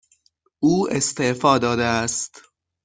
[0.59, 2.41] او استعفا داده است.